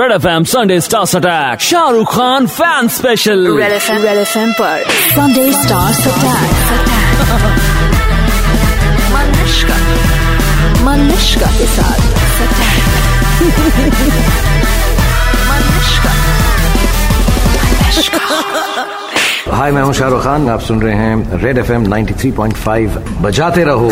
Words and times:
Red 0.00 0.12
F 0.12 0.28
M 0.28 0.44
Sunday 0.44 0.80
stars 0.80 1.16
attack 1.16 1.60
Shahrukh 1.60 2.14
Khan 2.14 2.46
fan 2.46 2.88
special 2.88 3.56
red 3.56 3.72
F 3.72 3.92
M 3.92 4.02
red 4.02 4.18
F 4.18 4.38
M 4.38 4.52
पर। 4.52 4.84
Sunday 4.88 5.52
stars 5.52 6.08
attack 6.08 6.50
Manushka 9.14 9.74
Manushka 10.84 11.46
के 11.58 11.66
साथ। 11.66 12.00
मनुष्का 15.50 16.12
हाय, 19.50 19.70
मैं 19.72 19.82
हूँ 19.82 19.92
शाहरुख 19.94 20.22
खान। 20.22 20.48
आप 20.48 20.60
सुन 20.60 20.80
रहे 20.82 20.94
हैं 20.94 21.38
रेड 21.38 21.58
एफ़ 21.58 21.72
एम 21.72 21.84
बजाते 23.22 23.64
रहो। 23.64 23.90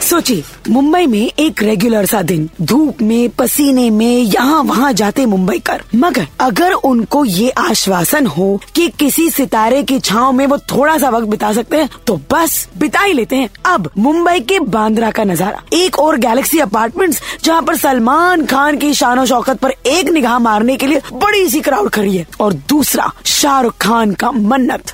सोचिए, 0.00 0.42
मुंबई 0.70 1.06
में 1.06 1.30
एक 1.38 1.62
रेगुलर 1.62 2.06
सा 2.06 2.22
दिन। 2.22 2.48
धूप 2.62 3.02
में, 3.02 3.28
पसीने 3.30 3.88
में, 3.90 4.18
यहाँ 4.18 4.62
वहाँ 4.62 4.92
जाते 4.92 5.26
मुंबई 5.26 5.58
कर। 5.58 5.82
मगर 5.94 6.26
अगर 6.40 6.72
उनको 6.72 7.24
ये 7.24 7.50
आश्वासन 7.50 8.26
हो 8.26 8.60
कि 8.74 8.88
किसी 8.88 9.28
सितारे 9.30 9.82
की 9.82 9.98
छाव 9.98 10.32
में 10.32 10.46
वो 10.46 10.58
थोड़ा 10.72 10.96
सा 10.98 11.08
वक्त 11.08 11.26
बिता 11.26 11.52
सकते 11.52 11.76
हैं 11.76 11.88
तो 12.06 12.16
बस 12.32 12.68
बिता 12.78 13.00
ही 13.00 13.12
लेते 13.12 13.36
हैं। 13.36 13.48
अब 13.66 13.90
मुंबई 13.98 14.40
के 14.40 14.58
बांद्रा 14.60 15.10
का 15.10 15.24
नज़ारा। 15.24 15.62
एक 15.72 15.98
और 15.98 16.16
गैलेक्सी 16.16 16.58
अपार्टमेंट्स, 16.58 17.20
जहाँ 17.44 17.62
पर 17.62 17.76
सलमान 17.76 18.44
खान 18.46 18.78
की 18.78 18.92
शानो 18.94 19.26
शौकत 19.26 19.58
पर 19.58 19.74
एक 19.86 20.08
निगाह 20.08 20.38
मारने 20.38 20.76
के 20.76 20.86
लिए 20.86 21.02
बड़ी 21.12 21.48
सी 21.48 21.60
क्राउड 21.60 21.90
खड़ी 21.90 22.16
है। 22.16 22.26
और 22.40 22.52
दूसरा, 22.68 23.10
शाहरुख 23.26 23.76
खान 23.80 24.12
का 24.14 24.30
मन्नत। 24.30 24.93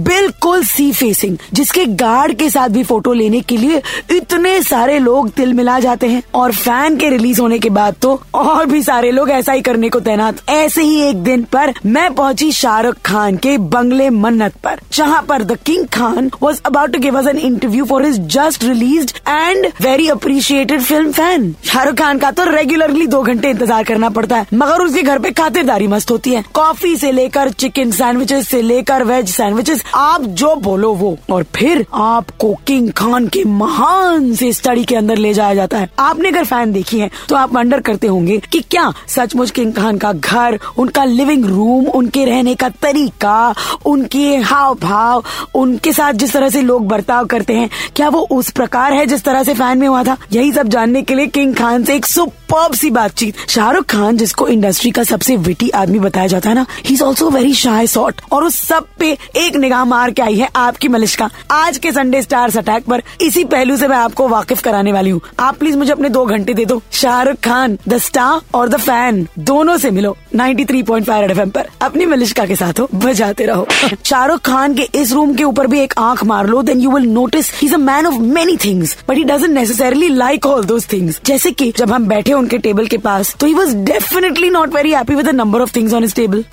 बिल्कुल 0.00 0.62
सी 0.64 0.90
फेसिंग 0.92 1.36
जिसके 1.54 1.84
गार्ड 1.96 2.34
के 2.38 2.48
साथ 2.50 2.68
भी 2.68 2.82
फ़ोटो 2.84 3.12
लेने 3.12 3.40
के 3.42 3.56
लिए 3.56 3.82
इतने 4.10 4.60
सारे 4.62 4.98
लोग 4.98 5.30
तिल 5.30 5.52
मिला 5.54 5.78
जाते 5.80 6.06
हैं। 6.06 6.22
और 6.34 6.52
फ़ैन 6.54 6.96
के 6.96 7.08
रिलीज़ 7.10 7.40
होने 7.40 7.58
के 7.58 7.70
बाद 7.70 7.94
तो 8.02 8.20
और 8.34 8.66
भी 8.66 8.82
सारे 8.82 9.10
लोग 9.10 9.30
ऐसा 9.30 9.52
ही 9.52 9.60
करने 9.62 9.88
को 9.88 10.00
तैनात। 10.00 10.40
ऐसे 10.50 10.82
ही 10.82 11.00
एक 11.02 11.22
दिन 11.24 11.42
पर 11.52 11.72
मैं 11.86 12.12
पहुँची 12.14 12.50
शाहरुख 12.52 12.96
खान 13.06 13.36
के 13.36 13.56
बंगले 13.58 14.08
मन्नत 14.12 14.54
पर, 14.64 14.80
जहाँ 14.92 15.22
पर 15.28 15.42
the 15.44 15.56
king 15.66 15.86
Khan 15.92 16.30
was 16.42 16.60
about 16.66 16.92
to 16.92 16.98
give 16.98 17.18
us 17.18 17.26
an 17.26 17.38
interview 17.38 17.84
for 17.84 18.04
his 18.06 18.18
just 18.34 18.64
release 18.64 19.12
and 19.28 19.66
very 19.80 20.08
appreciated 20.08 20.82
film 20.82 21.12
fan 21.12 21.54
Shahrukh 21.64 21.94
Khan 21.96 22.18
का 22.18 22.30
तो 22.30 22.44
रेगुलरली 22.46 23.06
दो 23.08 23.22
घंटे 23.22 23.50
इंतज़ार 23.50 23.84
करना 23.84 24.08
पड़ता 24.10 24.36
है, 24.36 24.46
मगर 24.54 24.82
उसके 24.82 25.02
घर 25.02 25.18
पे 25.18 25.30
खातिरदारी 25.32 25.86
मस्त 25.88 26.10
होती 26.10 26.32
है। 26.32 26.44
कॉफ़ी 26.54 26.96
से 26.96 27.12
लेकर 27.12 27.50
चिकन 27.50 27.90
सैंडविचेस 27.92 28.48
से 28.48 28.62
लेकर 28.62 29.04
वेज 29.04 29.28
सैंडविचेस 29.30 29.84
आप 29.94 30.22
जो 30.22 30.54
बोलो 30.56 30.92
वो। 30.94 31.16
और 31.30 31.44
फिर 31.56 31.84
आपको 31.94 32.54
किंग 32.66 32.90
खान 32.92 33.26
के 33.28 33.44
महान 33.44 34.32
से 34.34 34.52
स्टडी 34.52 34.84
के 34.84 34.96
अंदर 34.96 35.16
ले 35.16 35.32
जाया 35.34 35.54
जाता 35.54 35.78
है। 35.78 35.90
आपने 35.98 36.28
अगर 36.28 36.44
फ़ैन 36.44 36.72
देखी 36.72 37.00
है 37.00 37.10
तो 37.28 37.36
आप 37.36 37.54
वंडर 37.54 37.80
करते 37.80 38.06
होंगे 38.06 38.38
कि 38.52 38.60
क्या 38.60 38.92
सचमुच 39.08 39.50
किंग 39.50 39.72
खान 39.72 39.98
का 39.98 40.12
घर, 40.12 40.58
उनका 40.78 41.04
लिविंग 41.04 41.44
रूम, 41.44 41.86
उनके 41.86 42.24
रहने 42.24 42.54
का 42.54 42.68
तरीका, 42.82 43.54
उनके 43.86 44.36
हाव 44.36 44.74
भाव 44.74 45.24
उनके 45.54 45.92
साथ 45.92 46.12
जिस 46.14 46.32
तरह 46.32 46.48
से 46.48 46.62
लोग 46.62 46.86
बर्ताव 46.88 47.26
करते 47.26 47.52
हैं, 47.52 47.70
क्या 47.96 48.08
वो 48.08 48.26
उस 48.30 48.50
प्रकार 48.50 48.92
है 48.92 49.06
जिस 49.06 49.24
तरह 49.24 49.42
से 49.42 49.54
फ़ैन 49.54 49.78
में 49.78 49.88
हुआ 49.88 50.02
था? 50.04 50.16
यही 50.32 50.52
सब 50.52 50.68
जानने 50.68 51.02
के 51.02 51.14
लिए 51.14 51.26
किंग 51.28 51.54
खान 51.54 51.84
से 51.84 51.96
एक 51.96 52.06
सुपर्ब 52.48 52.74
सी 52.74 52.90
बातचीत। 52.90 53.34
शाहरुख 53.48 53.84
खान, 53.84 54.16
जिसको 54.16 54.46
इंडस्ट्री 54.48 54.90
का 54.90 55.02
सबसे 55.02 55.36
विटी 55.36 55.68
आदमी 55.70 55.98
बताया 55.98 56.26
जाता 56.26 56.48
है 56.48 56.54
ना 56.54 56.66
he 56.86 56.94
is 56.94 57.02
also 57.02 57.30
very 57.30 57.54
shy 57.54 57.86
sort 57.86 58.20
और 58.32 58.44
उस 58.44 58.56
सब 58.60 58.86
पे 58.98 59.18
एक 59.36 59.56
निगाह 59.56 59.84
मार 59.84 60.10
के 60.10 60.22
आई 60.22 60.34
है 60.34 60.48
आपकी 60.56 60.88
मलिश्का। 60.88 61.28
आज 61.50 61.78
के 61.78 61.92
संडे 61.92 62.22
स्टार्स 62.22 62.56
अटैक 62.56 62.84
पर 62.84 63.02
इसी 63.20 63.44
पहलू 63.44 63.76
से 63.76 63.88
मैं 63.88 63.96
आपको 63.96 64.28
वाकिफ 64.28 64.62
कराने 64.62 64.92
वाली 64.92 65.10
हूँ। 65.10 65.20
आप 65.40 65.58
प्लीज़ 65.58 65.76
मुझे 65.76 65.92
अपने 65.92 66.08
दो 66.08 66.24
घंटे 66.26 66.54
दे 66.54 66.64
दो। 66.64 66.82
शाहरुख 66.92 67.36
खान 67.36 67.78
द 67.88 67.98
स्टार 67.98 68.40
और 68.54 68.68
द 68.68 68.76
फ़ैन 68.76 69.26
दोनों 69.38 69.76
से 69.76 69.90
मिलो 69.90 70.16
93.5 70.36 70.68
थ्री 70.68 70.82
पॉइंट 70.82 71.52
पर। 71.54 71.68
अपनी 71.82 72.06
मलिश्का 72.06 72.46
के 72.46 72.56
साथ 72.56 72.80
हो, 72.80 72.88
बजाते 72.94 73.46
रहो। 73.46 73.66
शाहरुख 74.04 74.40
खान 74.40 74.74
के 74.74 74.88
इस 74.94 75.12
रूम 75.12 75.34
के 75.34 75.44
ऊपर 75.44 75.66
भी 75.66 75.80
एक 75.80 75.94
आँख 75.98 76.24
मार 76.24 76.46
लो 76.46 76.62
then 76.62 76.80
you 76.80 76.90
will 76.90 77.08
notice 77.10 77.52
he 77.54 77.66
is 77.66 77.74
a 77.74 77.78
man 77.78 78.06
of 78.06 78.14
many 78.14 78.56
things 78.56 78.96
but 79.08 79.16
he 79.16 79.24
doesn't 79.24 79.50
necessarily 79.50 80.08
like 80.08 80.46
all 80.46 80.64
those 80.64 80.86
things 80.92 81.20
जैसे 81.26 81.50
कि 81.50 81.72
जब 81.76 81.92
हम 81.92 82.06
बैठे 82.06 82.37
उनके 82.38 82.58
टेबल 82.58 82.86
के 82.86 82.98
पास। 82.98 83.34
तो 83.40 83.46
he 83.46 83.54
was 83.54 83.76
definitely 83.86 84.50
not 84.50 84.74
very 84.74 84.92
happy 84.92 85.14
with 85.14 85.28
number 85.34 85.60
of 85.60 85.76
things 85.76 85.94
on 85.94 86.04
is 86.04 86.14
table 86.14 86.44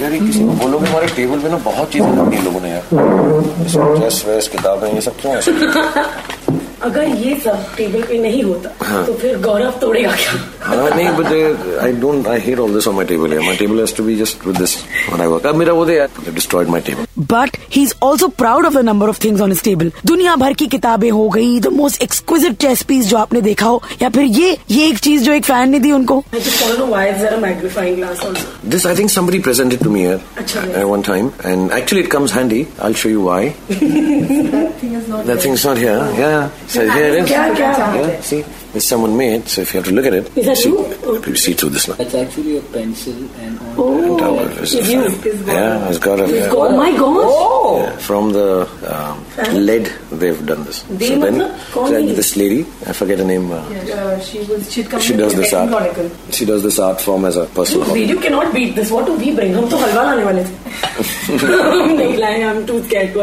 यार 0.00 0.12
किसी 0.12 0.40
को 0.40 0.52
बोलोगे, 0.52 0.86
हमारे 0.86 1.06
टेबल 1.16 1.38
पे 1.38 1.48
ना 1.48 1.56
बहुत 1.64 1.92
चीज़ें 1.92 2.12
रखी 2.16 2.42
लोगों 2.44 2.60
ने 2.60 2.70
यार। 2.70 2.82
ड्रेस 3.98 4.24
वेस, 4.28 4.48
किताबें, 4.48 4.92
ये 4.94 5.00
सब 5.00 5.20
क्यों 5.20 5.34
अगर 6.82 7.08
ये 7.24 7.34
सब 7.44 7.64
टेबल 7.76 8.02
पे 8.08 8.18
नहीं 8.18 8.42
होता 8.42 8.70
हाँ. 8.84 9.04
तो 9.06 9.14
फिर 9.22 9.38
गौरव 9.40 9.78
तोड़ेगा 9.80 10.12
क्या? 10.16 10.32
हाँ 10.62 10.88
नहीं 10.96 11.08
but 11.16 11.78
I 11.82 11.92
don't 12.00 12.28
I 12.28 12.40
hate 12.40 12.58
all 12.58 12.74
this 12.74 12.88
on 12.88 12.94
my 12.94 13.04
table 13.06 13.38
my 13.38 13.56
table 13.56 13.80
has 13.80 13.94
to 13.96 14.04
be 14.04 14.16
just 14.16 14.46
with 14.46 14.58
this 14.58 14.76
when 15.08 15.20
I 15.20 15.26
work 15.26 15.46
अब 15.46 15.56
मेरा 15.56 15.72
वो 15.72 15.84
they 15.84 15.98
destroyed 16.30 16.68
my 16.68 16.80
table 16.86 17.06
but 17.32 17.56
he 17.70 17.82
is 17.82 17.94
also 18.02 18.28
proud 18.42 18.66
of 18.66 18.74
the 18.74 18.84
number 18.84 19.08
of 19.08 19.24
things 19.24 19.40
on 19.40 19.52
his 19.52 19.62
table 19.64 19.92
दुनिया 20.06 20.36
भर 20.44 20.52
की 20.62 20.66
किताबें 20.76 21.10
हो 21.10 21.28
गई 21.36 21.60
the 21.60 21.72
most 21.80 22.02
exquisite 22.02 22.56
chess 22.62 22.82
piece 22.88 23.06
जो 23.06 23.16
आपने 23.16 23.40
देखा 23.50 23.66
हो 23.66 23.82
या 24.02 24.08
फिर 24.10 24.24
ये 24.40 24.56
ये 24.70 24.88
एक 24.88 24.98
चीज़ 25.08 25.24
जो 25.24 25.32
एक 25.32 25.44
फ़ैन 25.44 25.70
ने 25.70 25.78
दी 25.80 25.92
उनको? 25.92 26.22
This 28.72 28.84
I 28.86 28.94
think 28.94 29.10
somebody 29.10 29.38
presented 29.40 29.80
to 29.80 29.90
me 29.90 30.00
here 30.00 30.20
at 30.36 30.86
one 30.86 31.02
time, 31.02 31.32
and 31.44 31.72
actually 31.72 32.02
it 32.02 32.10
comes 32.10 32.30
handy. 32.30 32.58
I'll 32.78 32.98
show 33.02 33.08
you 33.08 33.22
why. 33.22 33.38
that 35.30 35.40
thing's 35.42 35.64
not 35.64 35.78
here. 35.78 35.98
Yeah, 36.16 36.50
so 36.66 36.69
¿Se 36.70 36.84
refiere 36.84 37.18
eso? 37.18 37.34
¿Eh? 37.96 38.18
Sí. 38.22 38.44
It's 38.74 38.86
someone 38.86 39.16
made. 39.16 39.48
So 39.48 39.62
if 39.62 39.74
you 39.74 39.78
have 39.80 39.88
to 39.88 39.94
look 39.94 40.06
at 40.06 40.14
it, 40.14 40.36
Is 40.36 40.46
that 40.46 40.56
see, 40.56 40.68
you? 40.68 41.22
you 41.26 41.36
see 41.36 41.52
through 41.54 41.70
this 41.70 41.88
now. 41.88 41.96
It's 41.98 42.14
actually 42.14 42.58
a 42.58 42.62
pencil 42.62 43.14
and 43.40 43.58
on 43.78 44.04
And 44.04 44.20
how 44.20 44.34
it 44.38 44.58
is. 44.58 44.74
Yeah, 44.74 45.88
it's 45.88 45.98
got 45.98 46.20
a. 46.20 46.24
It's 46.24 46.32
Yeah. 46.32 46.50
Oh 46.52 46.76
my 46.76 46.90
god! 46.96 47.82
Yeah, 47.82 47.96
from 47.98 48.32
the 48.32 48.68
um, 48.94 49.24
lead, 49.66 49.92
they've 50.12 50.44
done 50.46 50.64
this. 50.64 50.82
They 50.82 51.08
so 51.08 51.18
then, 51.18 51.58
so 51.72 52.02
this 52.20 52.36
lady, 52.36 52.60
I 52.86 52.92
forget 52.92 53.18
her 53.18 53.24
name. 53.24 53.50
Uh, 53.50 54.18
she 54.20 54.38
was 54.50 54.72
she'd 54.72 54.88
come 54.88 55.00
she 55.00 55.16
does 55.16 55.34
this 55.34 55.52
art. 55.52 55.96
She 56.30 56.44
does 56.44 56.62
this 56.62 56.78
art 56.78 57.00
form 57.00 57.24
as 57.24 57.36
a 57.36 57.46
personal 57.46 57.84
hobby. 57.84 58.00
Radio 58.00 58.20
cannot 58.20 58.54
beat 58.54 58.74
this. 58.74 58.90
What 58.90 59.06
do 59.06 59.16
we 59.16 59.34
bring? 59.34 59.54
हम 59.54 59.68
तो 59.70 59.76
हलवा 59.76 60.02
लाने 60.02 60.24
वाले 60.24 60.44
थे 60.44 60.60
नहीं 61.96 62.16
लाए 62.18 62.40
हम 62.42 62.64
to 62.66 62.80
स्कैट 62.82 63.16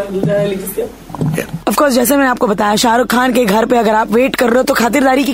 of 1.68 1.76
course 1.78 1.94
जैसे 1.94 2.16
मैंने 2.18 2.30
आपको 2.30 2.48
बताया 2.48 2.76
शाहरुख 2.84 3.08
खान 3.12 3.34
के 3.34 3.44
घर 3.46 3.66
पे 3.72 3.78
अगर 3.78 3.96
आप 3.96 4.12
वेट 4.12 4.36
कर 4.36 4.50
रहे 4.50 4.58
हो 4.58 4.64
तो 4.64 4.74
खातिरदारी 4.74 5.24
की 5.24 5.34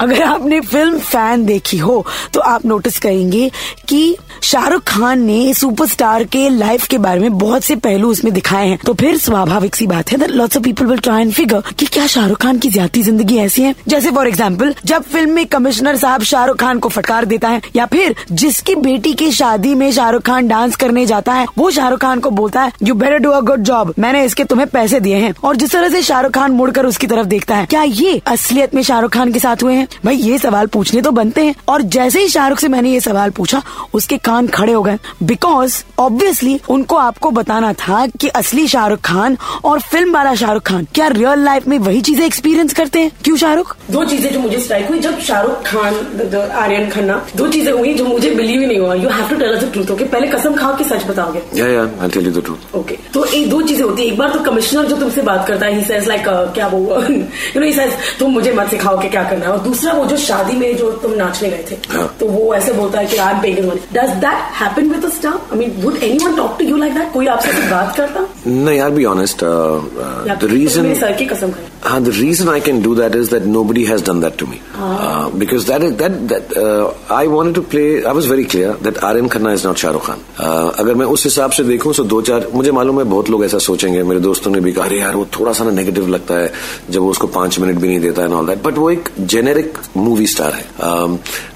अगर 0.00 0.22
आपने 0.22 0.60
फ़िल्म 0.60 0.98
फ़ैन 0.98 1.44
देखी 1.46 1.78
हो 1.78 2.04
तो 2.34 2.40
आप 2.42 2.64
नोटिस 2.66 2.98
करेंगे 2.98 3.50
कि 3.88 4.16
शाहरुख 4.42 4.82
खान 4.86 5.20
ने 5.22 5.52
सुपरस्टार 5.54 6.24
के 6.24 6.48
लाइफ 6.48 6.86
के 6.86 6.98
बारे 6.98 7.20
में 7.20 7.38
बहुत 7.38 7.64
से 7.64 7.76
पहलू 7.76 8.08
उसमें 8.10 8.32
दिखाए 8.34 8.66
हैं। 8.68 8.78
तो 8.86 8.94
फिर 8.94 9.16
स्वाभाविक 9.18 9.76
सी 9.76 9.86
बात 9.86 10.12
है 10.12 10.26
lots 10.28 10.56
of 10.56 10.64
people 10.64 10.86
will 10.86 10.98
try 10.98 11.22
and 11.22 11.32
figure 11.32 11.62
कि 11.78 11.86
क्या 11.86 12.06
शाहरुख 12.06 12.38
खान 12.42 12.58
की 12.58 12.68
ज़्यादा 12.70 13.02
ज़िंदगी 13.02 13.36
ऐसी 13.38 13.62
है? 13.62 13.74
जैसे 13.88 14.10
फॉर 14.10 14.28
एग्ज़ाम्पल 14.28 14.74
जब 14.84 15.02
फ़िल्म 15.04 15.30
में 15.30 15.46
कमिश्नर 15.46 15.96
साहब 15.96 16.22
शाहरुख 16.22 16.56
खान 16.56 16.78
को 16.78 16.88
फटकार 16.88 17.24
देता 17.24 17.48
है, 17.48 17.60
या 17.76 17.86
फिर 17.86 18.14
जिसकी 18.32 18.74
बेटी 18.76 19.12
की 19.14 19.30
शादी 19.32 19.74
में 19.74 19.90
शाहरुख 19.92 20.22
खान 20.22 20.48
डांस 20.48 20.76
करने 20.76 21.06
जाता 21.06 21.32
है, 21.32 21.46
वो 21.58 21.70
शाहरुख 21.70 22.00
खान 22.00 22.20
को 22.20 22.30
बोलता 22.32 22.62
है 22.62 22.72
you 22.82 22.94
better 22.94 23.18
do 23.18 23.30
a 23.30 23.40
good 23.42 23.62
job 23.62 23.94
मैंने 23.98 24.24
इसके 24.24 24.44
तुम्हें 24.44 24.68
पैसे 24.68 25.00
दिए 25.00 25.16
हैं। 25.16 25.34
और 25.44 25.56
जिस 25.56 25.72
तरह 25.72 25.88
से 25.88 26.02
शाहरुख 26.02 26.32
खान 26.32 26.52
मुड़कर 26.52 26.86
उसकी 26.86 27.06
तरफ़ 27.06 27.26
देखता 27.26 27.56
है, 27.56 27.66
क्या 27.66 27.82
ये 27.82 28.20
असलियत 28.26 28.74
में 28.74 28.82
शाहरुख 28.82 29.12
खान 29.12 29.32
के 29.32 29.38
साथ 29.38 29.62
हुए 29.62 29.74
हैं? 29.74 29.83
भाई 30.04 30.16
ये 30.16 30.38
सवाल 30.38 30.66
पूछने 30.66 31.00
तो 31.02 31.10
बनते 31.12 31.44
हैं। 31.44 31.54
और 31.68 31.82
जैसे 31.94 32.20
ही 32.20 32.28
शाहरुख 32.28 32.58
से 32.58 32.68
मैंने 32.68 32.92
ये 32.92 33.00
सवाल 33.00 33.30
पूछा 33.36 33.62
उसके 33.94 34.16
कान 34.24 34.46
खड़े 34.48 34.72
हो 34.72 34.82
गए। 34.82 34.98
बिकॉज़ 35.22 35.82
ऑब्वियसली 35.98 36.58
उनको 36.70 36.96
आपको 36.96 37.30
बताना 37.30 37.72
था 37.74 38.06
कि 38.20 38.28
असली 38.36 38.66
शाहरुख 38.68 39.00
खान 39.04 39.36
और 39.64 39.80
फ़िल्म 39.82 40.12
वाला 40.14 40.34
शाहरुख 40.34 40.62
खान 40.66 40.86
क्या 40.94 41.06
रियल 41.08 41.44
लाइफ 41.44 41.66
में 41.68 41.78
वही 41.78 42.00
चीज़ें 42.00 42.24
एक्सपीरियंस 42.26 42.72
करते 42.74 43.00
हैं? 43.00 43.10
क्यों 43.24 43.36
शाहरुख? 43.36 43.74
दो 43.90 44.04
चीज़ें 44.04 44.32
जो 44.32 44.40
मुझे 44.40 44.58
स्ट्राइक 44.60 44.88
हुई 44.88 44.98
जब 45.00 45.18
शाहरुख 45.20 45.62
खान 45.66 46.50
आर्यन 46.54 46.88
खन्ना 46.90 47.20
दो 47.36 47.48
चीज़ें 47.48 47.72
हुई 47.72 47.94
जो 47.94 48.04
मुझे 48.04 48.30
बिलीव 48.30 48.60
ही 48.60 48.66
नहीं 48.66 48.78
हुआ। 48.78 48.94
You 48.94 49.08
have 49.08 49.28
to 49.28 49.36
tell 49.36 49.54
us 49.56 49.62
the 49.62 49.70
truth 49.72 49.90
okay 49.90 50.04
पहले 50.06 50.26
कसम 50.28 50.54
खाओ 50.54 50.76
कि 50.76 50.84
सच 50.84 51.06
बताओगे। 51.06 51.42
Yeah, 51.54 51.70
yeah, 51.70 52.02
I'll 52.02 52.14
tell 52.14 52.26
you 52.26 52.34
the 52.34 52.44
truth. 52.46 52.74
Okay 52.76 52.98
तो 53.14 53.24
एक 53.26 53.48
दो 53.50 53.60
चीज़ें 53.62 53.84
होती 53.84 54.02
है। 54.02 54.08
एक 54.08 54.18
बार 54.18 54.30
तो 54.30 54.38
कमिश्नर 54.44 54.86
जो 54.86 54.96
तुमसे 54.96 55.22
बात 55.22 55.46
करता 55.48 55.66
है 55.66 55.74
ही 55.74 55.84
सेज 55.84 56.08
लाइक 56.08 56.22
क्या 56.54 56.66
वो 56.68 56.78
यू 57.00 57.60
नो 57.60 57.66
ही 57.66 57.72
सेज 57.72 57.92
तुम 58.18 58.32
मुझे 58.32 58.52
मत 58.54 58.70
सिखाओ 58.70 58.98
कि 59.00 59.08
क्या 59.08 59.22
करना 59.30 59.44
है। 59.44 59.52
और 59.52 59.58
दूसरा 59.74 59.92
वो 59.92 60.04
जो 60.06 60.16
शादी 60.24 60.56
में 60.56 60.76
जो 60.76 60.90
तुम 61.02 61.12
नाचने 61.14 61.48
गए 61.50 61.64
थे 61.70 61.76
हाँ. 61.92 62.06
तो 62.20 62.26
वो 62.28 62.54
ऐसे 62.54 62.72
बोलता 62.72 62.98
है 62.98 63.06
कि 63.06 63.16
I 63.16 63.32
am 63.34 63.40
paying 63.42 63.58
money 63.68 63.80
does 63.92 64.10
that 64.24 64.52
happen 64.60 64.90
with 64.90 65.04
a 65.04 65.08
star 65.16 65.32
I 65.52 65.58
mean 65.58 65.72
would 65.82 65.96
anyone 66.02 66.36
talk 66.36 66.56
to 66.58 66.64
you 66.64 66.76
like 66.76 66.94
that 66.94 67.12
कोई 67.12 67.26
आपसे 67.34 67.52
बात 67.70 67.96
करता? 67.96 68.20
No, 68.46 68.72
I'll 68.72 68.94
be 68.94 69.06
honest. 69.06 69.42
The 69.44 69.44
reason 69.44 70.28
या 70.28 70.34
the 70.34 70.40
फिर 70.40 70.50
reason. 70.50 70.82
मेरे 70.82 70.94
सर 71.00 71.12
की 71.18 71.26
कसम 71.26 71.50
खाई 71.52 72.02
the 72.04 72.12
reason 72.12 72.48
I 72.48 72.60
can 72.60 72.80
do 72.82 72.94
that 72.96 73.14
is 73.14 73.30
that 73.30 73.46
nobody 73.46 73.84
has 73.86 74.02
done 74.02 74.20
that 74.20 74.36
to 74.38 74.46
me. 74.46 74.60
Uh, 74.78 75.30
because 75.42 75.66
that 75.66 75.82
is 75.82 75.96
that 75.96 76.16
that 76.28 76.54
uh, 76.56 76.92
I 77.10 77.26
wanted 77.26 77.54
to 77.56 77.62
play. 77.74 78.04
I 78.04 78.12
was 78.18 78.26
very 78.26 78.44
clear 78.54 78.72
that 78.86 79.02
Aryan 79.08 79.28
Khanna 79.34 79.52
is 79.58 79.64
not 79.64 79.78
Shah 79.78 79.92
Rukh 79.96 80.06
Khan. 80.08 80.24
Uh, 80.38 80.70
अगर 80.84 80.94
मैं 80.94 81.06
उस 81.16 81.24
हिसाब 81.24 81.50
से 81.58 81.64
देखूँ 81.64 81.92
तो 81.94 82.04
दो 82.14 82.20
चार 82.28 82.46
मुझे 82.54 82.72
मालूम 82.78 82.98
है 82.98 83.04
बहुत 83.14 83.30
लोग 83.30 83.44
ऐसा 83.44 83.58
सोचेंगे 83.68 84.02
मेरे 84.02 84.20
दोस्तों 84.20 84.50
ने 84.50 84.60
भी 84.60 84.72
कहा 84.72 84.84
अरे 84.84 85.00
यार 85.00 85.16
वो 85.16 85.26
थोड़ा 85.38 85.52
सा 85.52 85.64
ना 85.64 85.70
नेगेटिव 85.80 86.08
लगता 86.16 86.38
है 86.38 86.52
जब 86.90 87.00
वो 87.00 87.10
उसको 87.10 87.26
पाँच 87.38 87.58
मिनट 87.58 87.78
भी 87.80 87.88
नहीं 87.88 88.00
देता 88.00 88.22
है 88.22 88.32
ऑल 88.40 88.46
दैट 88.46 88.62
बट 88.64 88.78
वो 88.78 88.90
एक 88.90 89.08
जेनेरिक 89.34 89.78
मूवी 89.96 90.26
स्टार 90.34 90.54
है 90.54 90.64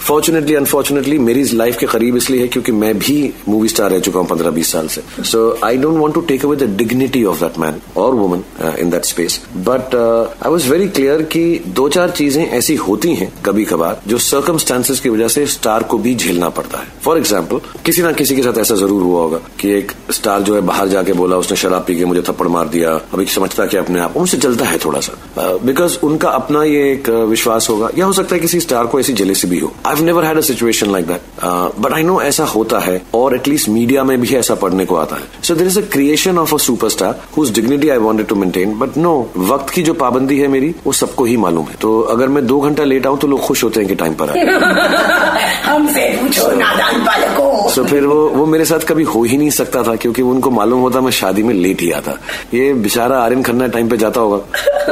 फॉर्चुनेटली 0.09 0.55
अनफॉर्चुनेटली 0.55 1.19
मेरी 1.19 1.43
लाइफ 1.55 1.79
के 1.79 1.87
करीब 1.87 2.17
इसलिए 2.17 2.41
है 2.43 2.49
क्योंकि 2.49 2.73
मैं 2.73 2.97
भी 2.99 3.17
मूवी 3.49 3.69
स्टार 3.69 3.91
रह 3.91 3.99
चुका 4.07 4.21
हूँ 4.21 4.29
पंद्रह 4.29 4.51
बीस 4.59 4.73
साल 4.73 4.89
से 4.95 5.03
so 5.31 5.41
I 5.65 5.77
don't 5.79 5.99
want 5.99 6.15
to 6.15 6.21
take 6.31 6.45
away 6.45 6.57
the 6.57 6.77
dignity 6.79 7.25
of 7.25 7.41
that 7.41 7.59
man 7.59 7.81
और 7.97 8.15
woman 8.15 8.43
in 8.79 8.91
that 8.91 9.05
space 9.05 9.41
but 9.69 9.95
I 9.95 10.51
was 10.51 10.69
very 10.71 10.89
clear 10.89 11.23
कि 11.33 11.45
दो 11.77 11.89
चार 11.89 12.11
चीज़ें 12.11 12.45
ऐसी 12.49 12.75
होती 12.79 13.15
हैं 13.15 13.33
कभी 13.47 13.65
कभार 13.65 14.01
जो 14.09 14.19
सर्कमस्टांसेस 14.19 15.01
की 15.01 15.09
वजह 15.09 15.29
से 15.29 15.47
स्टार 15.49 15.83
को 15.83 15.99
भी 15.99 16.15
झेलना 16.15 16.49
पड़ता 16.51 16.79
है। 16.79 16.87
फॉर 17.05 17.19
एग्ज़ाम्पल 17.19 17.61
किसी 17.85 18.03
ना 18.03 18.13
किसी 18.13 18.37
के 18.37 18.43
साथ 18.43 18.59
ऐसा 18.59 18.75
ज़रूर 18.75 19.03
हुआ 19.03 19.21
होगा 19.23 19.39
कि 19.61 19.71
एक 19.73 19.93
स्टार 20.13 20.43
जो 20.43 20.55
है 20.55 20.61
बाहर 20.63 20.89
जाके 20.89 21.13
बोला 21.13 21.37
उसने 21.37 21.57
शराब 21.57 21.85
पी 21.87 21.97
के 21.97 22.05
मुझे 22.05 22.23
थप्पड़ 22.29 22.49
मार 22.49 22.69
दिया 22.69 22.95
अभी 23.15 23.27
समझता 23.29 23.67
कि 23.67 23.77
अपने 23.77 24.01
आप 24.01 24.17
उनसे 24.17 24.39
चलता 24.39 24.65
है 24.65 24.79
थोड़ा 24.85 25.01
सा 25.01 25.13
बिकॉज़ 25.59 25.97
uh, 25.97 26.05
उनका 26.05 26.31
अपना 26.31 26.63
ये 26.65 26.83
एक 26.93 27.09
uh, 27.09 27.25
विश्वास 27.31 27.69
होगा। 27.71 27.91
या 27.99 28.07
हो 28.07 28.13
सकता 28.13 28.35
है 28.35 28.41
किसी 28.41 28.61
स्टार 28.61 28.87
को 28.87 29.01
ऐसी 29.01 29.13
जेलेसी 29.13 29.49
भी 29.49 29.59
हो। 29.59 29.73
I 29.87 30.03
never 30.03 30.25
had 30.25 30.39
a 30.39 30.41
situation 30.41 30.91
like 30.93 31.07
that 31.07 31.21
but 31.81 31.93
I 31.93 32.03
know 32.03 32.21
ऐसा 32.23 32.45
होता 32.47 32.79
है 32.79 33.01
और 33.15 33.35
एटलीस्ट 33.37 33.69
मीडिया 33.69 34.05
में 34.05 34.21
भी 34.21 34.35
ऐसा 34.37 34.55
पढ़ने 34.55 34.87
को 34.87 34.97
आता 34.97 35.17
है। 35.17 35.43
So 35.43 35.55
there 35.55 35.67
is 35.67 35.79
a 35.81 35.83
creation 35.93 36.39
of 36.39 36.55
a 36.55 36.59
superstar 36.69 37.21
whose 37.37 37.53
dignity 37.55 37.89
I 37.89 37.99
wanted 37.99 38.27
to 38.27 38.35
maintain 38.37 38.79
but 38.79 38.97
no 38.99 39.15
वक्त 39.39 39.71
की 39.71 39.83
जो 39.83 39.95
पाबंदी 39.97 40.39
है 40.39 40.49
मेरी 40.49 40.75
वो 40.87 40.93
सबको 40.95 41.25
ही 41.25 41.37
मालूम 41.39 41.67
है। 41.67 41.77
तो 41.81 42.01
अगर 42.15 42.29
मैं 42.29 42.47
दो 42.47 42.61
घंटा 42.61 42.85
लेट 42.85 43.07
आऊँ 43.07 43.19
तो 43.19 43.27
लोग 43.27 43.41
खुश 43.41 43.65
होते 43.65 43.81
हैं 43.81 43.89
कि 43.89 43.95
टाइम 43.97 44.15
पर 44.15 44.31
आए 44.31 44.37
हमसे 45.69 46.03
पूछो 46.21 46.51
नादान 46.57 47.05
बालकों 47.05 47.69
सो 47.71 47.85
फिर 47.85 48.05
वो 48.07 48.29
वो 48.29 48.45
मेरे 48.47 48.65
साथ 48.65 48.87
कभी 48.89 49.03
हो 49.05 49.23
ही 49.23 49.37
नहीं 49.39 49.51
सकता 49.51 49.83
था 49.83 49.95
क्योंकि 49.97 50.23
उनको 50.23 50.51
मालूम 50.51 50.81
होता 50.81 51.01
मैं 51.01 51.11
शादी 51.13 51.43
में 51.43 51.55
लेट 51.55 51.81
ही 51.83 51.91
आता। 51.93 52.13
ये 52.55 52.73
बेचारा 52.85 53.19
आर्यन 53.23 53.43
खन्ना 53.43 53.67
टाइम 53.75 53.89
पे 53.89 53.97
जाता 53.97 54.21
होगा। 54.21 54.37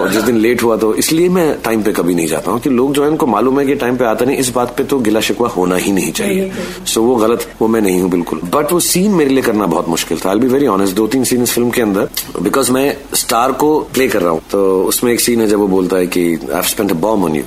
और 0.01 0.11
जिस 0.13 0.23
दिन 0.23 0.37
लेट 0.37 0.63
हुआ 0.63 0.77
तो 0.77 0.95
इसलिए 0.95 1.29
मैं 1.29 1.47
टाइम 1.65 1.83
पे 1.83 1.93
कभी 1.93 2.15
नहीं 2.15 2.27
जाता 2.27 2.51
हूँ 2.51 2.61
कि 2.61 2.71
लोग 2.71 2.93
जो 2.95 3.03
है 3.03 3.09
उनको 3.11 3.27
मालूम 3.27 3.61
है 3.61 3.67
कि 3.67 3.75
टाइम 3.75 3.97
पे 3.97 4.05
आता 4.05 4.25
नहीं। 4.25 4.37
इस 4.39 4.51
बात 4.55 4.75
पे 4.77 4.85
तो 4.85 4.99
गिला 4.99 5.21
शिकवा 5.21 5.49
होना 5.49 5.77
ही 5.77 5.93
नहीं 5.93 6.13
चाहिए। 6.13 6.51
सो 6.85 7.01
so, 7.01 7.07
वो 7.07 7.15
गलत 7.17 7.47
वो 7.61 7.69
मैं 7.69 7.81
नहीं 7.81 8.01
हूँ 8.01 8.11
बिल्कुल। 8.11 8.41
बट 8.55 8.73
वो 8.73 8.81
सीन 8.83 9.11
मेरे 9.13 9.31
लिए 9.31 9.43
करना 9.43 9.67
बहुत 9.67 9.89
मुश्किल 9.89 10.21
था। 10.25 10.31
आई 10.31 10.39
बी 10.39 10.49
वेरी 10.49 10.67
ऑनेस्ट 10.67 10.97
दो 10.97 11.07
तीन 11.07 11.25
सीन 11.25 11.43
इस 11.43 11.53
फ़िल्म 11.53 11.66
के 11.71 11.83
अंदर 11.83 12.09
बिकॉज़ 12.43 12.71
मैं 12.73 12.87
स्टार 13.15 13.53
को 13.53 13.69
प्ले 13.95 14.09
कर 14.09 14.23
रहा 14.23 14.31
हूँ। 14.31 14.41
तो 14.51 14.61
उसमें 14.85 15.13
एक 15.13 15.21
सीन 15.21 15.41
है 15.41 15.47
जब 15.47 15.59
वो 15.59 15.67
बोलता 15.69 15.97
है 15.97 16.07
कि 16.07 16.23
I 16.55 16.63
spent 16.63 16.91
a 16.91 16.95
bomb 17.05 17.25
on 17.25 17.37
you 17.37 17.43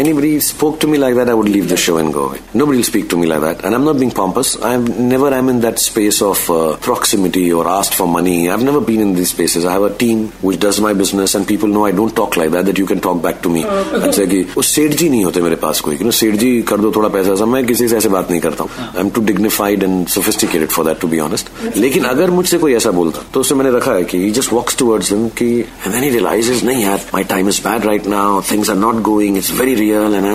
anybody 0.12 0.38
spoke 0.40 0.78
to 0.80 0.88
me 0.88 0.98
like 0.98 1.16
that 1.16 1.28
I 1.28 1.34
would 1.34 1.48
leave 1.48 1.66
the 1.66 1.76
show 1.84 1.98
and 1.98 2.12
go 2.12 2.32
nobody 2.66 2.82
speak 2.82 3.06
to 3.10 3.16
me 3.16 3.26
like 3.26 3.42
that 3.42 3.64
and 3.64 3.74
am 3.74 3.82
not 3.82 3.96
being 3.96 4.10
pompous 4.10 4.56
I 4.64 4.74
am 4.74 4.86
never 5.00 5.32
I 5.32 5.38
am 5.38 5.50
in 5.50 5.60
that 5.60 5.78
space 5.78 6.22
of 6.22 6.46
proximity 6.84 7.50
और 7.50 7.66
asked 7.66 7.94
for 7.94 8.08
money 8.08 8.36
I 8.38 8.46
have 8.46 8.64
never 8.64 8.84
been 8.84 9.00
in 9.00 9.14
this 9.14 9.28
spaces 9.28 9.64
I 9.64 9.72
have 9.72 9.88
a 9.88 9.92
team 9.98 10.24
which 10.44 10.60
does 10.64 10.80
my 10.80 10.94
business 10.94 11.36
and 11.36 11.46
people 11.46 11.70
know 11.70 11.84
I 11.86 11.92
don't 11.92 12.14
talk 12.16 12.38
like 12.38 12.50
that 12.52 12.78
you 12.78 12.86
can 12.86 12.98
talk 12.98 13.22
back 13.22 13.38
to 13.42 13.50
me 13.50 13.62
अच्छा 13.62 14.24
कि 14.24 14.40
वो 14.56 14.62
सेठ 14.62 14.92
जी 14.92 15.08
नहीं 15.08 15.24
होते 15.24 15.40
मेरे 15.40 15.56
पास 15.56 15.80
कोई। 15.80 15.98
No 16.02 16.10
सेठ 16.10 16.34
जी 16.34 16.50
कर 16.68 16.78
दो 16.78 16.92
थोड़ा 16.96 17.08
पैसा 17.08 17.32
ऐसा। 17.32 17.46
मैं 17.46 17.64
किसी 17.66 17.88
से 17.88 17.96
ऐसे 17.96 18.08
बात 18.08 18.30
नहीं 18.30 18.40
करता 18.40 18.64
हूँ। 18.64 18.70
I 18.86 19.00
am 19.00 19.10
too 19.10 19.20
dignified 19.24 19.82
and 19.82 20.06
sophisticated 20.08 20.68
for 20.68 20.84
that 20.84 21.00
to 21.00 21.08
be 21.08 21.18
honest 21.20 21.48
लेकिन 21.76 22.04
अगर 22.04 22.30
मुझसे 22.30 22.58
कोई 22.58 22.74
ऐसा 22.74 22.90
बोलता 22.90 23.22
तो 23.34 23.40
उससे 23.40 23.54
मैंने 23.54 23.70
रखा 23.76 23.92
है 23.92 24.04
कि 24.04 24.29
जस्ट 24.29 24.53
वॉक्स 24.53 24.77
टूवर्ड्स 24.77 25.11
हिम 25.11 25.27
कि 25.37 25.47
एंड 25.59 25.91
देन 25.93 26.03
ही 26.03 26.09
रियलाइजेस 26.09 26.63
नहीं 26.63 26.83
यार 26.83 27.05
my 27.13 27.23
time 27.23 27.49
is 27.49 27.59
bad 27.65 27.85
right 27.85 28.07
now 28.07 28.41
things 28.51 28.69
are 28.69 28.75
not 28.75 29.01
going 29.03 29.37
it's 29.37 29.51
very 29.59 29.75
real 29.75 30.15
and 30.15 30.25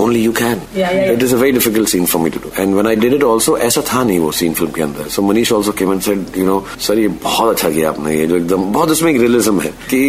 only 0.00 0.22
you 0.24 0.32
can 0.32 0.60
Yeah, 0.74 0.78
yeah, 0.78 0.92
yeah. 0.92 1.12
It 1.12 1.22
is 1.22 1.34
a 1.34 1.36
very 1.36 1.52
difficult 1.52 1.88
scene 1.88 2.06
for 2.06 2.22
me 2.22 2.30
to 2.30 2.40
do 2.40 2.50
and 2.58 2.74
when 2.74 2.86
I 2.86 2.96
did 2.96 3.14
it 3.14 3.24
also 3.24 3.56
ऐसा 3.58 3.82
था 3.92 4.02
नहीं 4.04 4.18
वो 4.18 4.30
scene 4.32 4.54
film 4.54 4.70
के 4.72 4.82
अंदर 4.82 5.08
so 5.08 5.22
Manish 5.22 5.52
also 5.52 5.72
came 5.78 5.92
and 5.92 6.00
said 6.02 6.38
you 6.38 6.46
know 6.46 6.64
sir 6.86 6.98
ये 6.98 7.08
बहुत 7.24 7.54
अच्छा 7.54 7.70
किया 7.70 7.88
आपने 7.88 8.16
ये 8.18 8.26
जो 8.26 8.36
एकदम 8.36 8.72
बहुत 8.72 8.90
उसमें 8.90 9.12
एक 9.12 9.20
रियलिज्म 9.20 9.60
है 9.60 9.70
कि 9.90 10.02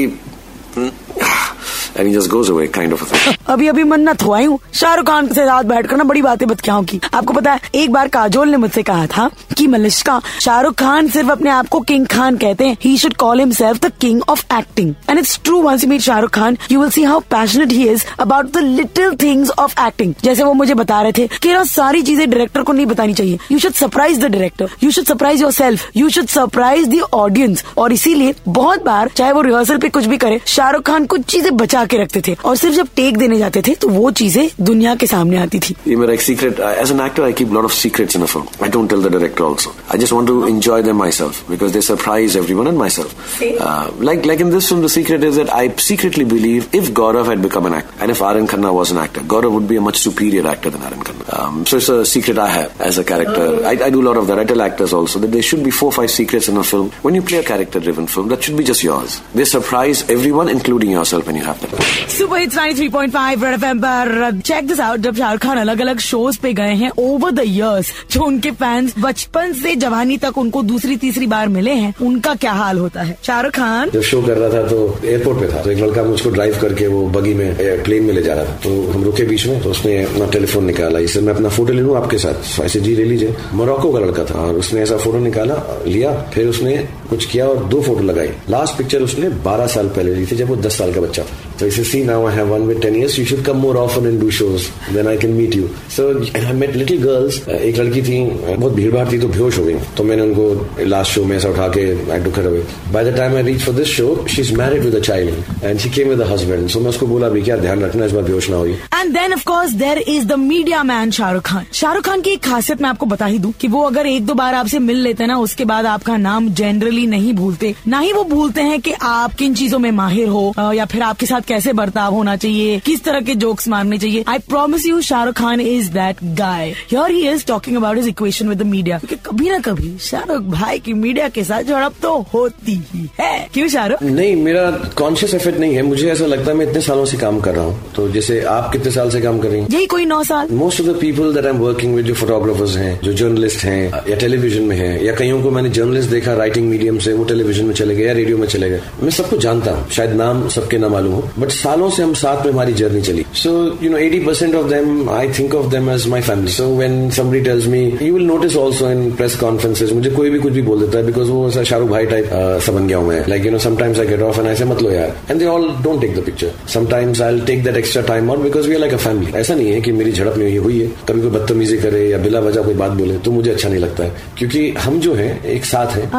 And 2.01 2.13
just 2.15 2.31
goes 2.31 2.51
away 2.51 2.67
kind 2.69 2.93
of 2.93 3.13
अभी 3.51 3.69
अभी 3.69 3.85
मन्नत 3.85 4.23
हुआ 4.23 4.39
हूँ 4.41 4.59
शाहरुख 4.75 5.07
खान 5.07 5.27
के 5.27 5.35
साथ 5.35 5.65
बैठकर 5.65 5.97
ना 5.97 6.05
बड़ी 6.05 6.23
बातें 6.23 6.47
बतख्याओं 6.49 6.85
की। 6.85 7.01
आपको 7.15 7.33
पता 7.33 7.53
है, 7.53 7.61
एक 7.75 7.93
बार 7.93 8.09
काजोल 8.09 8.49
ने 8.49 8.57
मुझसे 8.57 8.83
कहा 8.83 9.07
था 9.07 9.29
कि 9.57 9.67
मलिश्का, 9.67 10.21
शाहरुख 10.41 10.75
खान 10.75 11.09
सिर्फ़ 11.09 11.31
अपने 11.31 11.51
आप 11.51 11.69
को 11.69 11.81
किंग 11.83 12.07
खान 12.07 12.37
कहते 12.37 12.67
हैं। 12.67 12.77
He 12.83 12.97
should 12.99 13.15
call 13.15 13.41
himself 13.53 13.81
the 13.85 13.91
king 14.01 14.23
of 14.29 14.45
acting 14.59 14.95
and 15.11 15.19
it's 15.19 15.39
true 15.45 15.61
once 15.63 15.85
you 15.85 15.91
meet 15.91 16.01
Shahrukh 16.01 16.31
Khan 16.31 16.57
you 16.71 16.81
will 16.81 16.91
see 16.91 17.03
how 17.03 17.21
passionate 17.31 17.73
he 17.73 17.89
is 17.89 18.05
about 18.21 18.53
the 18.53 18.63
little 18.71 19.15
things 19.23 19.51
of 19.59 19.75
acting 19.87 20.15
जैसे 20.25 20.45
वो 20.45 20.53
मुझे 20.55 20.75
बता 20.75 21.01
रहे 21.03 21.13
थे 21.19 21.27
कि 21.43 21.53
ना 21.53 21.65
सारी 21.67 22.03
चीज़ें 22.03 22.29
डायरेक्टर 22.31 22.63
को 22.63 22.73
नहीं 22.73 22.87
बतानी 22.87 23.15
चाहिए। 23.15 23.39
You 23.53 23.59
should 23.59 23.73
surprise 23.75 24.21
the 24.21 24.31
director 24.33 24.71
you 24.85 24.91
should 24.91 25.05
surprise 25.05 25.43
yourself 25.53 25.97
you 25.97 26.09
should 26.09 26.27
surprise 26.29 26.89
the 26.91 27.01
audience 27.15 27.65
और 27.79 27.93
इसीलिए 27.93 28.35
बहुत 28.49 28.85
बार, 28.85 29.09
चाहे 29.17 29.33
वो 29.33 29.41
रिहर्सल 29.43 29.79
पे 29.79 29.89
कुछ 29.89 30.05
भी 30.07 30.17
करे, 30.17 30.41
शाहरुख 30.47 30.83
खान 30.83 31.07
कुछ 31.07 31.25
चीज़ें 31.31 31.57
बचा 31.57 31.85
के 31.90 31.98
रखते 31.98 32.22
थे 32.28 32.36
और 32.46 32.56
सिर्फ 32.58 32.76
जब 32.76 32.88
टेक 32.96 33.18
देने 33.18 33.38
जाते 33.38 33.62
थे 33.68 33.74
तो 33.82 33.88
वो 33.90 34.12
चीजें 34.22 34.48
दुनिया 34.62 34.96
के 34.96 35.08
सामने 35.08 35.38
आती 35.38 35.60
थी 35.60 35.76
ये 35.88 35.96
मेरा 35.96 36.14
एक 36.14 36.22
secret 36.22 36.60
as 36.60 36.92
an 36.92 37.00
actor 37.06 37.24
I 37.24 37.34
keep 37.40 37.54
lot 37.54 37.66
of 37.66 37.74
secrets 37.74 38.16
in 38.16 38.22
a 38.22 38.26
film 38.26 38.64
I 38.64 38.70
don't 38.70 38.90
tell 38.90 39.04
the 39.04 39.12
director 39.12 39.44
also 39.44 39.74
I 39.94 40.00
just 40.00 40.14
want 40.14 40.28
to 40.28 40.48
enjoy 40.48 40.84
them 40.84 40.98
myself 41.20 41.50
because 41.50 41.72
they 41.74 41.82
surprise 41.90 42.38
everyone 42.38 42.68
and 42.68 42.78
myself 42.98 44.02
like 44.04 44.26
like 44.26 44.42
in 44.42 44.52
this 44.56 44.70
film 44.70 44.86
the 44.86 44.90
secret 44.98 45.24
is 45.24 45.36
that 45.36 45.50
I 45.60 45.70
secretly 45.88 46.26
believe 46.36 46.66
if 46.76 46.92
Gaurav 47.02 47.30
had 47.30 47.42
become 47.44 47.68
an 47.68 47.78
actor 47.80 48.04
and 48.04 48.12
if 48.12 48.24
Aryan 48.24 48.46
Khanna 48.56 48.72
was 48.80 48.92
an 48.92 49.04
actor 49.04 49.28
Gaurav 49.36 49.52
would 49.54 49.68
be 49.68 49.78
a 49.78 49.82
much 49.90 49.98
superior 50.04 50.48
actor 50.54 50.70
than 50.70 50.84
Aryan 50.86 51.02
Khanna 51.02 51.26
um, 51.36 51.66
so 51.66 51.78
it's 51.78 51.90
a 51.90 52.06
secret 52.06 52.38
I 52.38 52.48
have 52.48 52.82
as 52.82 52.98
a 52.98 53.04
character. 53.04 53.66
I, 53.66 53.72
I 53.72 53.90
do 53.90 54.02
a 54.02 54.08
lot 54.08 54.18
of 54.18 54.28
that. 54.28 54.40
I 54.40 54.46
tell 54.46 54.62
actors 54.62 54.94
also 54.94 55.20
that 55.20 55.32
there 55.32 55.42
should 55.42 55.64
be 55.64 55.72
four, 55.72 55.92
five 55.92 56.12
secrets 56.12 56.48
in 56.48 56.58
a 56.58 56.64
film. 56.64 56.92
When 57.02 57.16
you 57.16 57.22
play 57.22 57.40
a 57.40 57.44
character-driven 57.44 58.08
film, 58.08 58.28
that 58.30 58.44
should 58.44 58.58
be 58.58 58.64
just 58.64 58.84
yours. 58.84 59.22
They 59.34 59.46
surprise 59.46 60.08
everyone, 60.10 60.50
including 60.50 60.92
yourself, 60.92 61.26
when 61.28 61.36
you 61.36 61.44
have 61.44 61.60
that. 61.62 61.74
super 62.11 62.39
hits 62.39 62.57
93.5 62.57 63.43
red 63.45 63.55
FM 63.55 63.79
पर। 63.79 64.41
Check 64.45 64.67
this 64.69 64.81
out 64.81 65.01
जब 65.01 65.15
शाहरुख 65.17 65.41
खान 65.41 65.59
अलग 65.59 65.81
अलग 65.81 65.99
shows 66.01 66.39
पे 66.41 66.53
गए 66.53 66.75
हैं 66.75 66.91
over 66.99 67.31
the 67.31 67.41
years 67.41 67.93
जो 68.13 68.23
उनके 68.23 68.51
fans 68.53 68.95
बचपन 68.99 69.53
से 69.53 69.75
जवानी 69.77 70.17
तक 70.19 70.39
उनको 70.39 70.63
दूसरी, 70.63 70.97
तीसरी 70.97 71.27
बार 71.27 71.49
मिले 71.49 71.71
हैं, 71.73 71.95
उनका 72.03 72.35
क्या 72.35 72.53
हाल 72.53 72.79
होता 72.79 73.03
है? 73.03 73.17
शाहरुख 73.23 73.53
खान? 73.53 73.91
जब 73.91 74.03
शो 74.03 74.23
कर 74.23 74.37
रहा 74.37 74.49
था 74.51 74.67
तो 74.69 74.99
एयरपोर्ट 75.05 75.41
पे 75.41 75.49
था 75.49 75.63
तो 75.63 75.71
एक 75.71 75.79
लड़का 75.79 76.03
मुझको 76.05 76.31
ड्राइव 76.31 76.59
करके 76.61 76.87
वो 76.87 77.07
बगी 77.11 77.35
में 77.35 77.83
प्लेन 77.85 78.05
में 78.05 78.13
ले 78.15 78.23
जा 78.23 78.35
रहा 78.35 78.45
था। 78.45 78.57
तो 78.65 78.71
हम 78.93 79.05
रुके 79.05 79.25
बीच 79.25 79.47
में 79.47 79.63
तो 79.63 79.71
उसने 79.71 79.97
अपना 80.05 80.27
टेलीफोन 80.31 80.65
निकाला। 80.65 80.99
इससे 80.99 81.21
मैं 81.21 81.35
अपना 81.35 81.49
फ़ोटो 81.49 81.73
ले 81.73 81.83
लूँ 81.83 81.97
आपके 81.97 82.19
साथ? 82.19 82.61
ऐसे 82.61 82.81
जी, 82.81 82.95
ले 82.97 83.05
लीजिए। 83.05 83.37
मोरक्को 83.53 83.93
का 83.93 83.99
लड़का 83.99 84.25
था, 84.25 84.39
और 84.41 84.55
उसने 84.55 84.81
ऐसा 84.81 84.97
फ़ोटो 84.97 85.19
निकाला, 85.19 85.55
लिया, 85.87 86.13
फिर 86.35 86.47
उसने 86.47 86.77
कुछ 87.11 87.25
किया 87.25 87.47
और 87.47 87.65
दो 87.65 87.81
फ़ोटो 87.83 88.03
लगाई 88.03 88.29
लास्ट 88.51 88.79
पिक्चर 88.79 89.03
उसने 89.03 89.29
12 89.45 89.67
साल 89.67 89.89
पहले 89.89 90.15
ली 90.15 90.27
थी, 90.27 90.37
जब 90.37 90.49
वो 90.49 90.57
10 90.59 90.79
साल 90.79 90.93
का 90.95 91.01
बच्चा 91.01 91.23
था। 91.23 91.50
तो 91.61 91.67
इसे 91.67 91.85
see 91.85 92.03
now 92.05 92.27
I 92.27 92.35
have 92.35 92.47
one 92.47 92.63
with 92.67 92.79
10 92.81 92.97
years 92.97 93.19
you 93.19 93.25
should 93.27 93.45
come 93.45 93.57
more 93.57 93.77
often 93.77 94.07
and 94.07 94.21
do 94.21 94.31
shows 94.31 94.67
then 94.95 95.07
I 95.09 95.17
can 95.19 95.31
meet 95.31 95.57
you 95.57 95.69
so 95.97 96.09
I 96.39 96.53
met 96.61 96.77
little 96.77 97.03
girls 97.03 97.41
एक 97.49 97.79
लड़की 97.79 98.03
थी 98.03 98.21
बहुत 98.47 98.73
भीड़ 98.73 98.93
भाड़ 98.95 99.07
थी 99.13 99.19
तो 99.19 99.29
बेहोश 99.29 99.59
हो 99.59 99.65
गई। 99.65 99.75
तो 99.97 100.05
मैंने 100.05 100.23
उनको 100.23 100.85
लास्ट 100.85 101.13
शो 101.13 101.25
में 101.25 101.37
ऐसा 101.37 101.49
उठा 101.49 101.69
के 101.77 101.83
I 102.13 102.21
to 102.25 102.31
away 102.43 102.65
by 102.93 103.05
the 103.05 103.17
time 103.17 103.37
I 103.37 103.43
reach 103.43 103.61
for 103.63 103.75
this 103.75 103.89
show 103.89 104.09
she 104.31 104.41
is 104.43 104.53
married 104.57 104.85
with 104.85 104.95
a 104.95 105.01
child 105.01 105.65
and 105.65 105.79
she 105.79 105.91
came 105.91 106.09
with 106.09 106.23
husband 106.31 106.69
so 106.69 106.81
मैं 106.81 106.89
उसको 106.89 107.07
बोला 107.07 107.29
भी 107.29 107.43
क्या 107.43 107.57
ध्यान 107.57 107.83
रखना 107.83 108.05
इस 108.05 108.13
बार 108.13 108.23
बेहोश 108.23 108.51
ना 108.51 108.57
हुई 108.57 108.73
and 108.73 109.13
then 109.15 109.33
of 109.33 109.45
course 109.45 109.73
there 109.83 109.99
is 110.09 110.25
the 110.25 110.39
media 110.39 110.83
man 110.83 111.11
Shahrukh 111.11 111.43
Khan 111.43 111.67
Shahrukh 111.73 112.05
Khan 112.05 112.21
की 112.21 112.31
एक 112.31 112.43
खासियत 112.45 112.83
मैं 112.83 112.89
आपको 112.91 113.07
बता 113.07 113.27
ही 113.27 113.39
दूँ 113.39 113.53
कि 113.61 113.69
वो 113.69 113.83
अगर 113.83 114.07
एक 114.07 114.27
दो 114.27 114.35
बार 114.35 114.55
आपसे 114.55 114.79
मिल 114.79 114.97
लेते 114.97 115.27
ना, 115.27 115.39
उसके 115.39 115.65
बाद 115.65 115.87
आपका 115.87 116.17
नाम 116.17 116.49
जनरली 116.55 117.07
नहीं 117.07 117.33
भूलते। 117.33 117.75
ना 117.89 117.99
ही 117.99 118.13
वो 118.13 118.25
भूलते 118.25 118.61
हैं 118.61 118.81
कि 118.81 118.93
आप 119.03 119.35
किन 119.35 119.55
चीज़ों 119.55 119.79
में 119.79 119.91
माहिर 119.91 120.29
हो 120.29 120.73
या 120.75 120.85
फिर 120.85 121.03
आपके 121.03 121.27
साथ 121.27 121.41
कैसे 121.51 121.73
बर्ताव 121.75 122.15
होना 122.15 122.37
चाहिए 122.37 122.79
किस 122.87 123.05
तरह 123.05 123.21
के 123.21 123.35
जोक्स 123.37 123.69
मारने 123.69 123.99
चाहिए। 123.99 124.25
I 124.29 124.39
promise 124.49 124.87
you 124.87 125.01
Shahrukh 125.03 125.35
Khan 125.35 125.61
is 125.61 125.91
that 125.93 126.17
guy 126.39 126.69
here 126.91 127.11
he 127.11 127.29
is 127.29 127.47
talking 127.47 127.77
about 127.77 127.97
his 127.97 128.09
equation 128.09 128.49
with 128.49 128.59
the 128.59 128.67
media 128.67 128.99
क्योंकि 128.99 129.17
कभी 129.27 129.49
ना 129.51 129.59
कभी 129.61 129.97
शाहरुख 130.01 130.43
भाई 130.51 130.79
की 130.79 130.93
मीडिया 130.97 131.29
के 131.29 131.45
साथ 131.45 131.63
झड़प 131.65 131.95
तो 132.03 132.15
होती 132.35 132.75
ही 132.93 133.09
है। 133.21 133.49
क्यों 133.55 133.69
शाहरुख 133.69 134.03
नहीं 134.03 134.35
मेरा 134.43 134.71
कॉन्शियस 134.97 135.35
एफर्ट 135.35 135.57
नहीं 135.57 135.75
है। 135.75 135.83
मुझे 135.83 136.11
ऐसा 136.11 136.27
लगता 136.27 136.51
है 136.51 136.57
मैं 136.57 136.67
इतने 136.67 136.81
सालों 136.83 137.05
से 137.07 137.17
काम 137.17 137.41
कर 137.41 137.55
रहा 137.55 137.65
हूँ। 137.65 137.93
तो 137.97 138.09
जैसे 138.11 138.41
आप 138.51 138.71
कितने 138.73 138.91
साल 138.93 139.11
से 139.11 139.21
काम 139.21 139.39
कर 139.39 139.49
रही 139.49 139.61
हैं? 139.61 139.69
यही 139.71 139.87
कोई 139.87 140.05
नौ 140.05 140.23
साल। 140.25 140.49
Most 140.53 140.81
of 140.81 140.89
the 140.89 140.97
people 141.01 141.35
that 141.35 141.47
I 141.47 141.53
am 141.53 141.59
working 141.59 141.95
with 141.95 142.07
जो 142.07 142.15
फोटोग्राफर्स 142.15 142.77
हैं 142.77 142.99
जो 143.03 143.13
जर्नलिस्ट 143.15 143.65
हैं 143.65 143.83
या 144.09 144.17
टेलीविज़न 144.17 144.63
में 144.63 144.77
हैं 144.77 145.03
या 145.05 145.15
कईयों 145.15 145.43
को 145.43 145.51
मैंने 145.51 145.71
जर्नलिस्ट 145.71 146.11
देखा 146.11 146.35
राइटिंग 146.35 146.69
मीडियम 146.69 146.99
से 146.99 147.13
वो 147.13 147.25
टेलीविज़न 147.25 147.67
में 147.67 147.75
चले 147.75 147.97
गए 147.97 148.07
या 148.07 148.13
रेडियो 148.13 148.39
में 148.39 148.47
चले 148.49 148.71
गए। 148.71 148.81
मैं 149.03 149.11
सबको 149.11 149.37
जानता 149.39 149.71
हूँ। 149.71 149.89
शायद 149.91 150.13
नाम 150.17 150.49
सबके 150.51 150.79
ना 150.79 150.89
मालूम 150.89 151.13
हो। 151.13 151.31
बट 151.41 151.51
सालों 151.53 151.91
से 151.91 152.03
हम 152.03 152.13
साथ 152.15 152.45
में 152.47 152.53
हमारी 152.53 152.73
जर्नी 152.75 153.01
चली। 153.03 153.25
So 153.35 153.51
you 153.83 153.91
know 153.91 153.99
eighty 153.99 154.19
percent 154.21 154.55
of 154.55 154.67
them 154.67 155.11
I 155.11 155.29
think 155.39 155.55
of 155.55 155.67
them 155.71 155.91
as 155.91 156.07
my 156.09 156.21
family 156.21 156.53
so 156.53 156.67
when 156.77 157.11
somebody 157.11 157.41
tells 157.41 157.67
me 157.67 157.81
you 158.03 158.15
will 158.15 158.27
notice 158.27 158.57
also 158.57 158.91
in 158.91 159.11
press 159.13 159.37
conferences 159.37 159.93
मुझे 159.93 160.11
कोई 160.11 160.31
भी 160.31 160.39
कुछ 160.39 160.53
भी 160.53 160.63
बोल 160.63 160.81
देता 160.81 160.99
है 160.99 161.05
बिकॉज़ 161.07 161.31
वो 161.31 161.49
ऐसा 161.49 161.63
शाहरुख 161.63 161.89
भाई 161.91 162.07
टाइप 162.07 162.31
बन 162.71 162.87
गया 162.87 162.99
हूँ 162.99 163.09
मैं। 163.09 163.25
Like 163.29 163.45
you 163.47 163.51
know 163.53 163.59
sometimes 163.59 163.99
I 163.99 164.07
get 164.07 164.21
off 164.23 164.39
and 164.41 164.49
ऐसे 164.49 164.65
मत 164.65 164.83
लो 164.83 164.91
यार. 164.91 165.17
And 165.31 165.39
they 165.41 165.47
all 165.47 165.69
don't 165.85 166.01
take 166.01 166.17
the 166.17 166.23
picture 166.25 166.53
sometimes 166.75 167.21
I 167.23 167.41
take 167.47 167.63
that 167.65 167.77
extra 167.77 168.03
time 168.03 168.31
out 168.31 168.39
because 168.39 168.69
we 168.69 168.75
are 168.75 168.81
like 168.81 168.95
a 168.95 168.97
family 168.99 169.33
ऐसा 169.39 169.55
नहीं 169.55 169.71
है 169.73 169.81
कि 169.81 169.93
मेरी 169.93 170.13
झड़प 170.13 170.37
में 170.37 170.45
नहीं 170.45 170.59
हुई 170.59 170.79
है। 170.81 170.87
कभी 171.09 171.21
कोई 171.21 171.31
बदतमीजी 171.31 171.79
करे 171.79 172.09
या 172.09 172.19
बिला 172.19 172.41
वजह 172.41 172.63
कोई 172.63 172.75
बात 172.75 172.93
बोले 172.93 173.19
तो 173.19 173.31
मुझे 173.31 173.51
अच्छा 173.51 173.69
नहीं 173.69 173.81
लगता 173.81 174.05
है। 174.05 174.13
क्योंकि 174.39 174.69
हम 174.81 174.99
जो 175.01 175.15
है, 175.15 175.29
एक 175.47 175.65
साथ 175.65 175.97
हैं। 175.97 176.11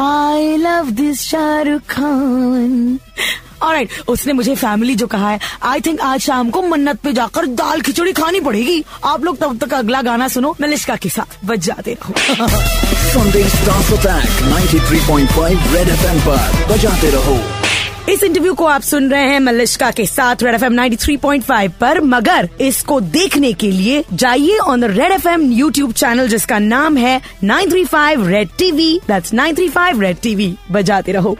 I 0.00 0.56
love 0.56 0.90
this 0.90 1.20
Shahrukh 1.20 1.82
Khan 1.82 2.98
Alright, 3.62 4.08
उसने 4.08 4.32
मुझे 4.32 4.54
फैमिली 4.54 4.94
जो 4.94 5.06
कहा 5.06 5.30
है 5.30 5.40
आई 5.62 5.80
थिंक 5.80 6.00
आज 6.00 6.20
शाम 6.20 6.50
को 6.50 6.62
मन्नत 6.62 7.00
पे 7.00 7.12
जाकर 7.12 7.46
दाल 7.46 7.80
खिचड़ी 7.80 8.12
खानी 8.12 8.40
पड़ेगी। 8.40 8.84
आप 9.04 9.24
लोग 9.24 9.38
तब 9.38 9.58
तक 9.58 9.74
अगला 9.74 10.02
गाना 10.02 10.28
सुनो 10.28 10.56
मलिश्का 10.60 10.96
के 10.96 11.08
साथ। 11.08 11.46
बच 11.46 11.58
जाते 11.58 11.92
रहो। 11.92 12.14
संदेश 12.90 13.52
Stars 13.52 13.90
Attack 13.90 14.42
93.5 14.42 15.58
Red 15.58 15.88
FM 15.88 16.26
पर। 16.26 16.66
बजाते 16.68 17.10
रहो। 17.10 17.53
इस 18.08 18.22
इंटरव्यू 18.22 18.54
को 18.54 18.64
आप 18.64 18.82
सुन 18.82 19.08
रहे 19.10 19.28
हैं 19.28 19.38
मलिश्का 19.40 19.90
के 19.90 20.04
साथ 20.06 20.42
रेड 20.42 20.54
एफ़ 20.54 20.64
एम 20.64 20.72
नाइन 20.72 20.96
पर। 21.80 22.00
मगर 22.00 22.48
इसको 22.60 23.00
देखने 23.00 23.52
के 23.52 23.70
लिए 23.70 24.04
जाइए 24.12 24.58
on 24.58 24.80
the 24.80 24.84
red 24.84 25.12
F 25.12 25.28
M 25.28 25.50
YouTube 25.52 25.92
channel 25.92 26.28
जिसका 26.28 26.58
नाम 26.58 26.96
है 26.96 27.20
935 27.44 28.26
red 28.26 28.48
TV 28.58 29.00
nine 29.34 29.54
three 29.54 29.68
five 29.68 30.00
red 30.00 30.16
TV 30.22 30.54
बजाते 30.70 31.12
रहो। 31.12 31.36